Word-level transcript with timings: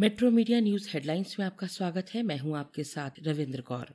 Metro 0.00 0.30
media 0.30 0.60
news 0.60 0.90
headlines 0.90 1.36
में 1.38 1.46
आपका 1.46 1.66
स्वागत 1.66 2.06
है। 2.14 2.22
मैं 2.22 2.38
हूँ 2.38 2.58
आपके 2.58 2.84
साथ 2.84 3.10
रविंद्र 3.22 3.60
कौर। 3.60 3.86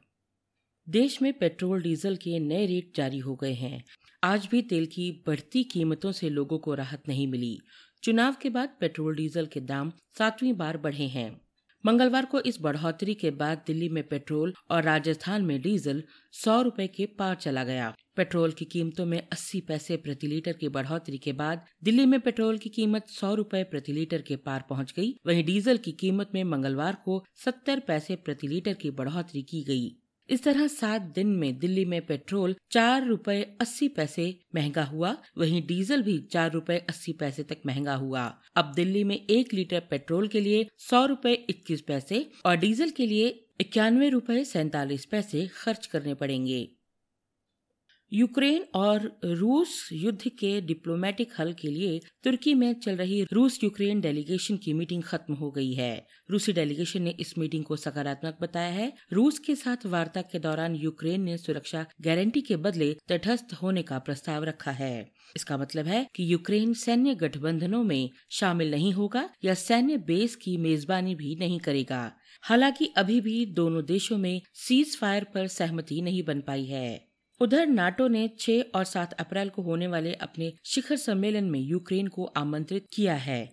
देश 0.89 1.21
में 1.21 1.33
पेट्रोल, 1.33 1.81
डीजल 1.81 2.15
के 2.15 2.39
नए 2.39 2.65
रेट 2.65 2.91
जारी 2.96 3.20
हो 3.20 3.36
गए 3.36 3.54
हैं। 3.54 3.83
आज 4.24 4.47
भी 4.52 4.62
तेल 4.62 4.86
की 4.86 5.24
बढ़ती 5.28 5.63
कीमतों 5.63 6.12
से 6.12 6.29
लोगों 6.29 6.60
को 6.60 6.74
राहत 6.74 7.04
नहीं 7.08 7.28
मिली। 7.28 7.60
चुनाव 8.04 8.36
के 8.42 8.50
बाद 8.50 8.78
पेट्रोल, 8.79 9.16
डीजल 9.16 9.46
के 9.46 9.60
दाम 9.60 9.94
सातवीं 10.18 10.53
बार 10.53 10.78
बढ़े 10.78 11.08
हैं। 11.08 11.42
मंगलवार 11.86 12.26
को 12.26 12.40
इस 12.40 12.58
बढ़ोतरी 12.62 13.13
के 13.13 13.31
बाद 13.31 13.63
दिल्ली 13.68 13.90
में 13.90 14.04
पेट्रोल 14.08 14.54
और 14.72 14.83
राजस्थान 14.83 15.46
में 15.46 15.62
डीजल 15.62 16.04
सौ 16.32 16.62
रुपए 16.62 16.88
के 16.88 17.05
पार 17.05 17.36
चला 17.36 17.63
गया। 17.63 17.94
पेट्रोल 18.16 18.52
की 18.52 18.66
कीमतों 18.66 19.05
में 19.05 19.27
80 19.34 19.59
पैसे 19.59 19.98
प्रति 19.98 20.27
लीटर 20.27 20.54
की 20.54 20.70
बढ़ोतरी 20.70 21.18
के 21.18 21.34
बाद 21.34 21.66
दिल्ली 21.84 22.05
में 22.05 22.20
पेट्रोल 22.20 22.58
की 22.58 22.70
कीमत 22.70 23.08
सौ 23.08 23.34
रूपए 23.36 23.64
प्रति 23.64 23.94
लीटर 23.94 24.22
के 24.22 24.36
पार 24.36 24.64
पहुँच 24.70 24.94
गई। 24.98 25.14
वहीं 25.27 25.44
डीजल 25.44 25.77
की 25.77 25.91
कीमत 25.91 26.32
में 26.34 26.44
मंगलवार 26.44 26.98
को 27.05 27.24
70 27.46 27.80
पैसे 27.80 28.16
प्रति 28.16 28.48
लीटर 28.48 28.74
की 28.74 28.91
बढ़ोतरी 28.91 29.41
की 29.41 29.63
गई। 29.63 30.02
इस 30.30 30.44
तरह 30.44 30.68
सात 30.68 31.02
दिन 31.02 31.27
में 31.27 31.59
दिल्ली 31.59 31.86
में 31.86 32.05
पेट्रोल 32.05 32.55
चार 32.72 33.05
रूपए 33.05 33.41
अस्सी 33.62 33.88
पैसे 33.88 34.40
महँगा 34.55 34.84
हुआ, 34.84 35.16
वहीं 35.38 35.62
डीजल 35.68 36.02
भी 36.02 36.18
चार 36.32 36.52
रूपए 36.52 36.77
अस्सी 36.90 37.13
पैसे 37.13 37.44
तक 37.44 37.58
महँगा 37.66 37.96
हुआ। 37.96 38.40
अब 38.55 38.72
दिल्ली 38.76 39.04
में 39.04 39.16
एक 39.16 39.54
लीटर 39.54 39.80
पेट्रोल 39.80 40.27
के 40.27 40.41
लिए 40.41 40.68
सौ 40.77 41.05
रूपए 41.05 41.34
इक्कीस 41.49 41.82
पैसे 41.82 42.32
और 42.46 42.55
डीजल 42.55 42.90
के 42.90 43.05
लिए 43.05 43.27
इक्यानवे 43.62 44.09
रूपए 44.09 44.44
सैतालीस 44.44 45.05
पैसे 45.05 45.48
खर्च 45.48 45.86
करने 45.86 46.13
पड़ेंगे। 46.13 46.70
यूक्रेन 48.16 48.66
और 48.76 49.20
रूस 49.26 49.90
युद्ध 49.94 50.30
के 50.30 50.62
डिप्लोमेटिक 50.62 51.31
हल 51.40 51.54
के 51.54 51.67
लिए 51.67 52.02
तुर्की 52.23 52.54
में 52.54 52.73
चल 52.73 52.95
रही 52.95 53.23
रूस 53.34 53.63
यूक्रेन 53.63 54.02
डेलीगेशन 54.02 54.58
की 54.58 54.73
मीटिंग 54.73 55.04
खत्म 55.04 55.34
हो 55.34 55.52
गई 55.52 55.73
है। 55.73 56.08
रूसी 56.31 56.54
डेलीगेशन 56.54 57.02
ने 57.02 57.09
इस 57.20 57.38
मीटिंग 57.38 57.63
को 57.63 57.76
सकारात्मक 57.76 58.38
बताया 58.41 58.70
है। 58.70 58.93
रूस 59.13 59.40
के 59.40 59.55
साथ 59.55 59.85
वार्ता 59.85 60.21
के 60.21 60.40
दौरान 60.40 60.76
यूक्रेन 60.76 61.21
ने 61.21 61.38
सुरक्षा 61.38 61.85
गारंटी 62.01 62.41
के 62.41 62.55
बदले 62.55 62.98
तटस्थ 63.07 63.54
होने 63.54 63.82
का 63.82 63.99
प्रस्ताव 63.99 64.43
रखा 64.43 64.71
है। 64.71 65.11
इसका 65.35 65.57
मतलब 65.57 65.85
है 65.85 66.07
कि 66.16 66.33
यूक्रेन 66.33 66.73
सैन्य 66.73 67.16
गठबंधनों 67.16 67.83
में 67.83 68.09
शामिल 68.31 68.71
नहीं 68.71 68.93
होगा 68.93 69.29
या 69.43 69.53
सैन्य 69.53 69.97
बेस 69.97 70.35
की 70.35 70.57
मेजबानी 70.57 71.16
भी 71.16 71.35
नहीं 71.35 71.59
करेगा। 71.59 72.11
हालाँकि 72.41 72.93
अभी 72.97 73.21
भी 73.21 73.45
दोनों 73.45 73.85
देशों 73.85 74.17
में 74.17 74.41
सीज 74.53 74.97
फायर 74.97 75.23
पर 75.23 75.47
सहमति 75.47 76.01
नहीं 76.01 76.23
बन 76.23 76.41
पाई 76.41 76.66
है। 76.66 77.12
उधर 77.44 77.67
नाटो 77.67 78.08
ने 78.08 78.27
6 78.39 78.63
और 78.75 78.83
7 78.83 79.13
अप्रैल 79.13 79.49
को 79.49 79.61
होने 79.61 79.88
वाले 79.88 80.13
अपने 80.13 80.53
शिखर 80.66 80.95
सम्मेलन 80.95 81.44
में 81.44 81.59
यूक्रेन 81.59 82.08
को 82.08 82.23
आमंत्रित 82.23 82.85
किया 82.94 83.16
है। 83.16 83.50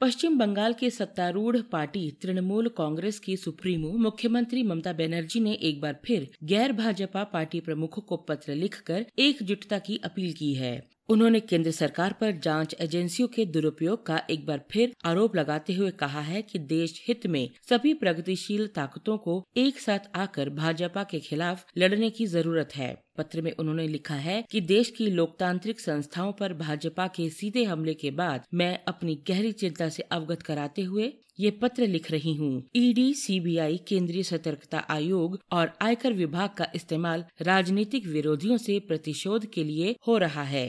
पश्चिम 0.00 0.38
बंगाल 0.38 0.72
के 0.72 0.90
सत्तारूढ़ 0.90 1.56
पार्टी 1.60 2.10
तृणमूल 2.10 2.68
कांग्रेस 2.68 3.18
की 3.18 3.36
सुप्रीमो 3.36 3.92
मुख्यमंत्री 3.98 4.62
ममता 4.62 4.92
बनर्जी 4.92 5.40
ने 5.40 5.52
एक 5.52 5.80
बार 5.80 6.00
फिर 6.04 6.28
गैर 6.42 6.72
भाजपा 6.72 7.24
पार्टी 7.24 7.60
प्रमुखों 7.60 8.02
को 8.02 8.16
पत्र 8.16 8.54
लिखकर 8.54 9.06
एकजुटता 9.18 9.78
की 9.78 10.00
अपील 10.04 10.32
की 10.32 10.54
है। 10.54 10.95
उन्होंने 11.08 11.40
केंद्र 11.40 11.70
सरकार 11.70 12.12
पर 12.12 12.30
जाँच 12.36 12.74
एजेंसियों 12.80 13.28
के 13.28 13.44
दुरुपयोग 13.44 14.04
का 14.06 14.20
एक 14.30 14.46
बार 14.46 14.64
फिर 14.70 14.94
आरोप 15.04 15.36
लगाते 15.36 15.72
हुए 15.72 15.90
कहा 15.90 16.20
है 16.20 16.40
कि 16.42 16.58
देश 16.58 17.00
हित 17.08 17.26
में 17.26 17.48
सभी 17.70 17.92
प्रगतिशील 17.94 18.66
ताकतों 18.66 19.16
को 19.16 19.42
एक 19.56 19.78
साथ 19.78 20.08
आकर 20.14 20.48
भाजपा 20.50 21.04
के 21.04 21.20
खिलाफ 21.20 21.66
लड़ने 21.78 22.10
की 22.10 22.26
ज़रूरत 22.26 22.76
है। 22.76 22.94
पत्र 23.18 23.42
में 23.42 23.52
उन्होंने 23.52 23.86
लिखा 23.88 24.14
है 24.14 24.44
कि 24.50 24.60
देश 24.60 24.90
की 24.90 25.06
लोकतांत्रिक 25.06 25.80
संस्थाओं 25.80 26.32
पर 26.32 26.52
भाजपा 26.54 27.06
के 27.06 27.28
सीधे 27.30 27.64
हमले 27.64 27.94
के 27.94 28.10
बाद 28.10 28.46
मैं 28.54 28.78
अपनी 28.88 29.14
गहरी 29.28 29.52
चिंता 29.52 29.88
से 29.88 30.02
अवगत 30.02 30.42
कराते 30.42 30.82
हुए 30.82 31.12
ये 31.40 31.50
पत्र 31.52 31.86
लिख 31.86 32.10
रही 32.10 32.34
हूँ। 32.34 32.62
ईडी, 32.76 33.12
सीबीआई, 33.14 33.76
केंद्रीय 33.88 34.22
सतर्कता 34.22 34.78
आयोग 34.90 35.38
और 35.52 35.72
आयकर 35.82 36.12
विभाग 36.12 36.50
का 36.58 36.66
इस्तेमाल 36.74 37.24
राजनीतिक 37.42 38.06
विरोधियों 38.06 38.56
से 38.56 38.78
प्रतिशोध 38.78 39.46
के 39.46 39.64
लिए 39.64 39.94
हो 40.06 40.16
रहा 40.18 40.42
है। 40.42 40.66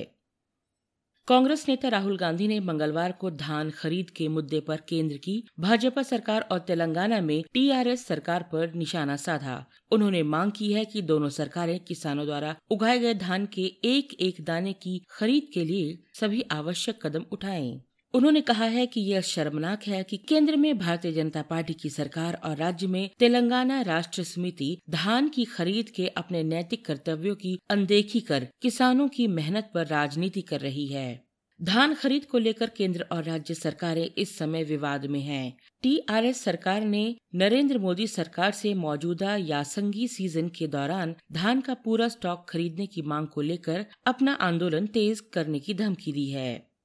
कांग्रेस 1.27 1.63
नेता 1.67 1.89
राहुल 1.89 2.15
गांधी 2.17 2.47
ने 2.47 2.59
मंगलवार 2.59 3.11
को 3.11 3.29
धान 3.29 3.69
खरीद 3.69 4.09
के 4.09 4.27
मुद्दे 4.27 4.59
पर 4.59 4.81
केंद्र 4.89 5.17
की 5.17 5.33
भाजपा 5.59 6.03
सरकार 6.03 6.41
और 6.51 6.59
तेलंगाना 6.59 7.19
में 7.21 7.43
टीआरएस 7.53 8.05
सरकार 8.07 8.43
पर 8.43 8.73
निशाना 8.73 9.15
साधा 9.15 9.65
उन्होंने 9.91 10.23
मांग 10.23 10.51
की 10.51 10.71
है 10.73 10.85
कि 10.85 11.01
दोनों 11.01 11.29
सरकारें 11.29 11.79
किसानों 11.79 12.25
द्वारा 12.25 12.55
उगाए 12.71 12.99
गए 12.99 13.13
धान 13.13 13.45
के 13.45 13.65
एक 13.85 14.13
एक 14.21 14.43
दाने 14.43 14.73
की 14.73 15.01
खरीद 15.09 15.49
के 15.53 15.65
लिए 15.65 15.97
सभी 16.13 16.41
आवश्यक 16.51 17.05
कदम 17.05 17.25
उठाएँ। 17.31 17.86
उन्होंने 18.13 18.41
कहा 18.41 18.65
है 18.65 18.85
कि 18.85 19.01
यह 19.01 19.21
शर्मनाक 19.21 19.83
है 19.83 20.03
कि 20.03 20.17
केंद्र 20.17 20.55
में 20.55 20.77
भारतीय 20.77 21.11
जनता 21.11 21.41
पार्टी 21.41 21.73
की 21.73 21.89
सरकार 21.89 22.39
और 22.43 22.55
राज्य 22.57 22.87
में 22.87 23.09
तेलंगाना 23.19 23.81
राष्ट्र 23.81 24.23
समिति 24.23 24.77
धान 24.89 25.29
की 25.29 25.45
खरीद 25.45 25.89
के 25.89 26.07
अपने 26.07 26.43
नैतिक 26.43 26.85
कर्तव्यों 26.85 27.35
की 27.35 27.57
अनदेखी 27.69 28.19
कर 28.19 28.47
किसानों 28.61 29.07
की 29.07 29.27
मेहनत 29.27 29.69
पर 29.73 29.85
राजनीति 29.85 30.41
कर 30.41 30.59
रही 30.59 30.87
है 30.87 31.07
धान 31.59 31.93
खरीद 31.93 32.25
को 32.25 32.37
लेकर 32.37 32.69
केंद्र 32.69 33.05
और 33.11 33.23
राज्य 33.23 33.53
सरकारें 33.53 34.09
इस 34.17 34.37
समय 34.37 34.63
विवाद 34.63 35.05
में 35.05 35.19
हैं। 35.19 35.57
टीआरएस 35.83 36.43
सरकार 36.43 36.81
ने 36.81 37.15
नरेंद्र 37.35 37.77
मोदी 37.77 38.07
सरकार 38.07 38.51
से 38.51 38.73
मौजूदा 38.73 39.35
यासंगी 39.35 40.07
सीज़न 40.07 40.49
के 40.49 40.67
दौरान 40.67 41.15
धान 41.31 41.61
का 41.61 41.73
पूरा 41.73 42.07
स्टॉक 42.07 42.45
खरीदने 42.49 42.85
की 42.85 43.01
मांग 43.01 43.27
को 43.27 43.41
लेकर 43.41 43.85
अपना 44.05 44.33
आंदोलन 44.41 44.87
तेज 44.87 45.19
करने 45.33 45.59
की 45.59 45.73
धमकी 45.73 46.11
दी 46.11 46.29
है 46.29 46.76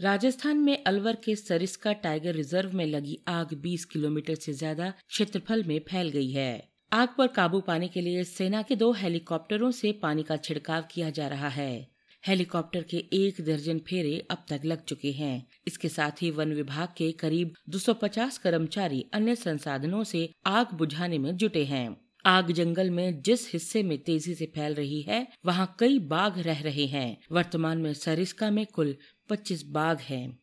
राजस्थान 0.00 0.56
में 0.56 0.84
अलवर 0.84 1.16
के 1.24 1.34
सरिस्का 1.36 1.92
टाइगर 1.92 2.34
रिज़र्व 2.34 2.72
में 2.72 2.86
लगी 2.86 3.18
आग 3.28 3.52
20 3.62 3.84
किलोमीटर 3.84 4.34
से 4.34 4.52
ज़्यादा 4.52 4.92
क्षेत्रफल 5.08 5.62
में 5.64 5.78
फैल 5.80 6.08
गई 6.08 6.30
है। 6.30 6.68
आग 6.92 7.08
पर 7.18 7.26
काबू 7.26 7.60
पाने 7.60 7.88
के 7.88 8.00
लिए 8.00 8.24
सेना 8.24 8.62
के 8.62 8.76
दो 8.76 8.92
हेलीकॉप्टरों 8.92 9.70
से 9.70 9.92
पानी 9.92 10.22
का 10.22 10.36
छिड़काव 10.36 10.84
किया 10.90 11.10
जा 11.10 11.28
रहा 11.28 11.48
है। 11.48 11.88
हेलीकॉप्टर 12.24 12.82
के 12.82 12.96
एक 12.96 13.40
दर्जन 13.40 13.78
फेरे 13.78 14.18
अब 14.30 14.44
तक 14.48 14.60
लग 14.64 14.84
चुके 14.84 15.12
हैं। 15.12 15.46
इसके 15.66 15.88
साथ 15.88 16.22
ही 16.22 16.30
वन 16.30 16.52
विभाग 16.52 16.88
के 16.96 17.12
करीब 17.12 17.54
250 17.70 18.38
कर्मचारी 18.38 19.04
अन्य 19.14 19.34
संसाधनों 19.34 20.04
से 20.04 20.28
आग 20.46 20.74
बुझाने 20.74 21.18
में 21.18 21.36
जुटे 21.36 21.64
हैं। 21.64 22.03
आग 22.26 22.52
जंगल 22.52 22.90
में 22.90 23.22
जिस 23.22 23.52
हिस्से 23.52 23.82
में 23.82 23.98
तेज़ी 23.98 24.34
से 24.34 24.46
फैल 24.46 24.74
रही 24.74 25.02
है, 25.02 25.26
वहाँ 25.46 25.76
कई 25.78 25.98
बाघ 25.98 26.38
रह 26.38 26.60
रहे 26.62 26.86
हैं। 26.86 27.18
वर्तमान 27.32 27.78
में 27.78 27.94
सरिस्का 27.94 28.50
में 28.50 28.66
कुल 28.66 28.96
25 29.28 29.62
बाघ 29.62 30.00
हैं। 30.00 30.38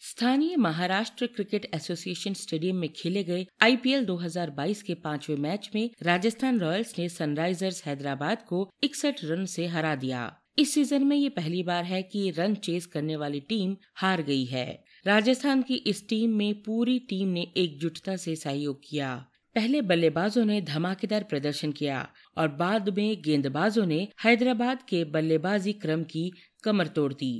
स्थानीय 0.00 0.56
महाराष्ट्र 0.56 1.26
क्रिकेट 1.26 1.74
एसोसिएशन 1.74 2.32
स्टेडियम 2.34 2.76
में 2.76 2.92
खेले 2.92 3.24
गए 3.24 3.46
आईपीएल 3.62 4.04
2022 4.04 4.82
के 4.82 4.94
पांचवे 4.94 5.36
मैच 5.36 5.70
में 5.74 5.90
राजस्थान 6.02 6.60
रॉयल्स 6.60 6.98
ने 6.98 7.08
सनराइजर्स 7.08 7.84
हैदराबाद 7.84 8.42
को 8.48 8.70
इकसठ 8.82 9.24
रन 9.24 9.44
से 9.44 9.66
हरा 9.66 9.94
दिया। 9.94 10.40
इस 10.58 10.74
सीज़न 10.74 11.04
में 11.04 11.16
ये 11.16 11.28
पहली 11.28 11.62
बार 11.62 11.84
है 11.84 12.02
कि 12.02 12.30
रन 12.30 12.54
चेस 12.54 12.86
करने 12.86 13.16
वाली 13.16 13.40
टीम 13.40 13.76
हार 13.94 14.22
गई 14.22 14.44
है। 14.44 14.84
राजस्थान 15.06 15.62
की 15.62 15.74
इस 15.74 16.08
टीम 16.08 16.30
में 16.30 16.62
पूरी 16.62 16.98
टीम 16.98 17.28
ने 17.28 17.52
एकजुटता 17.56 18.16
से 18.16 18.36
सहयोग 18.36 18.80
किया। 18.88 19.26
पहले 19.58 19.80
बल्लेबाजों 19.82 20.44
ने 20.44 20.60
धमाकेदार 20.60 21.22
प्रदर्शन 21.22 21.72
किया 21.72 22.08
और 22.36 22.48
बाद 22.48 22.88
में 22.88 23.22
गेंदबाजों 23.22 23.86
ने 23.86 24.08
हैदराबाद 24.24 24.82
के 24.82 25.04
बल्लेबाजी 25.04 25.72
क्रम 25.72 26.02
की 26.02 26.30
कमर 26.64 26.86
तोड़ 26.86 27.12
दी। 27.12 27.32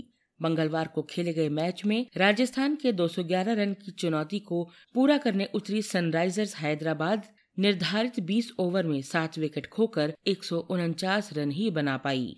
मंगलवार 0.43 0.89
को 0.89 1.03
खेले 1.03 1.33
गए 1.33 1.49
मैच 1.49 1.85
में 1.85 2.07
राजस्थान 2.17 2.75
के 2.77 2.93
211 2.93 3.53
रन 3.53 3.73
की 3.75 3.91
चुनौती 3.91 4.39
को 4.39 4.71
पूरा 4.95 5.19
करने 5.19 5.49
उतरी 5.55 5.83
सनराइजर्स 5.83 6.57
हैदराबाद, 6.57 7.23
निर्धारित 7.59 8.21
20 8.21 8.51
ओवर 8.59 8.87
में 8.87 9.01
सात 9.03 9.39
विकेट 9.39 9.67
खोकर 9.67 10.15
एक 10.27 10.45
सौ 10.45 10.59
उनचास 10.59 11.31
रन 11.33 11.51
ही 11.51 11.71
बना 11.71 11.97
पाई। 11.97 12.37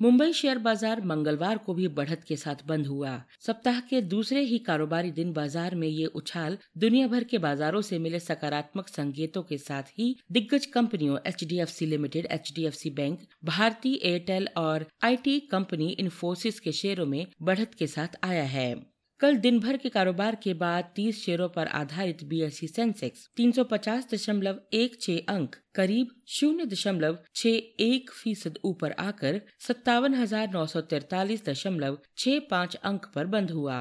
मुंबई 0.00 0.32
शेयर 0.32 0.58
बाज़ार 0.58 1.00
मंगलवार 1.00 1.58
को 1.58 1.74
भी 1.74 1.88
बढ़त 1.88 2.22
के 2.28 2.36
साथ 2.36 2.64
बंद 2.66 2.86
हुआ। 2.86 3.10
सप्ताह 3.40 3.78
के 3.80 4.00
दूसरे 4.04 4.40
ही 4.42 4.58
कारोबारी 4.58 5.10
दिन 5.10 5.32
बाज़ार 5.32 5.74
में 5.74 5.86
ये 5.88 6.06
उछाल 6.06 6.58
दुनिया 6.78 7.06
भर 7.08 7.24
के 7.24 7.38
बाजारों 7.38 7.80
से 7.80 7.98
मिले 7.98 8.20
सकारात्मक 8.20 8.88
संकेतों 8.88 9.42
के 9.42 9.58
साथ 9.58 9.92
ही 9.98 10.14
दिग्गज 10.32 10.66
कंपनियों 10.66 11.18
एचडीएफसी 11.26 11.86
लिमिटेड, 11.86 12.26
एचडीएफसी 12.26 12.90
बैंक 12.90 13.20
भारतीय 13.44 13.98
एयरटेल 14.04 14.48
और 14.56 14.86
आईटी 15.04 15.38
कंपनी 15.50 15.90
इन्फोसिस 15.90 16.60
के 16.60 16.72
शेयरों 16.72 17.06
में 17.06 17.26
बढ़त 17.42 17.74
के 17.74 17.86
साथ 17.86 18.18
आया 18.24 18.44
है। 18.46 18.91
कल 19.22 19.36
दिन 19.36 19.58
भर 19.60 19.76
के 19.76 19.88
कारोबार 19.88 20.34
के 20.42 20.52
बाद 20.54 20.84
30 20.96 21.16
शेयरों 21.16 21.48
पर 21.48 21.66
आधारित 21.70 22.22
बीएसई 22.28 22.66
सेंसेक्स 22.66 23.28
तीन 23.36 23.50
सौ 23.52 23.64
पचास 23.64 24.06
दशमलव 24.12 24.58
एक 24.74 25.00
छह 25.00 25.18
अंक, 25.28 25.54
करीब 25.74 26.08
शून्य 26.28 26.64
दशमलव 26.64 27.18
छह 27.34 27.84
एक 27.84 28.10
फ़ीसद 28.12 28.58
ऊपर 28.64 28.92
आकर 28.98 29.40
सत्तावन 29.66 30.14
हज़ार 30.14 30.48
नौ 30.52 30.64
सौ 30.66 30.80
तैतालीस 30.92 31.44
दशमलव 31.48 31.98
छह 32.18 32.38
पाँच 32.50 32.74
अंक 32.74 33.06
पर 33.14 33.26
बंद 33.26 33.50
हुआ। 33.50 33.76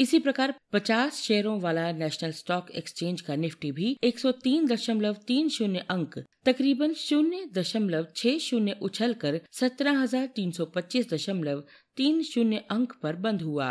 इसी 0.00 0.18
प्रकार 0.18 0.54
50 0.72 1.20
शेयरों 1.22 1.60
वाला 1.60 1.90
नेशनल 1.92 2.32
स्टॉक 2.32 2.70
एक्सचेंज 2.80 3.20
का 3.20 3.36
निफ्टी 3.36 3.70
भी 3.72 3.96
एक 4.04 4.18
सौ 4.18 4.32
तीन 4.44 4.66
दशमलव 4.66 5.16
तीन 5.26 5.48
शून्य 5.48 5.84
अंक, 5.90 6.18
तकरीबन 6.46 6.94
शून्य 6.96 7.44
दशमलव 7.52 8.06
छह 8.16 8.38
शून्य 8.40 8.76
उछल 8.82 9.14
कर 9.22 9.40
सत्रह 9.60 10.00
हज़ार 10.00 10.26
तीन 10.36 10.50
सौ 10.50 10.64
पच्चीस 10.74 11.12
दशमलव 11.12 11.62
तीन 11.96 12.22
शून्य 12.22 12.64
अंक 12.70 12.96
पर 13.02 13.16
बंद 13.18 13.42
हुआ। 13.42 13.70